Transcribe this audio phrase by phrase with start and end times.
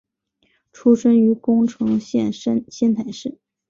[0.71, 3.37] 出身于宫城县仙台市。